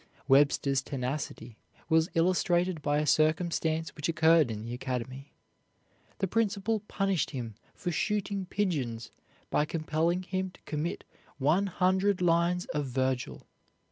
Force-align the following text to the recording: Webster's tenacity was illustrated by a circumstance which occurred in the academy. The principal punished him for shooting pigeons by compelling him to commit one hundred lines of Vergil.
Webster's 0.27 0.81
tenacity 0.81 1.59
was 1.87 2.09
illustrated 2.15 2.81
by 2.81 2.97
a 2.97 3.05
circumstance 3.05 3.95
which 3.95 4.09
occurred 4.09 4.49
in 4.49 4.63
the 4.63 4.73
academy. 4.73 5.31
The 6.17 6.25
principal 6.27 6.79
punished 6.87 7.29
him 7.29 7.53
for 7.75 7.91
shooting 7.91 8.47
pigeons 8.47 9.11
by 9.51 9.65
compelling 9.65 10.23
him 10.23 10.49
to 10.55 10.61
commit 10.63 11.03
one 11.37 11.67
hundred 11.67 12.19
lines 12.19 12.65
of 12.73 12.87
Vergil. 12.87 13.43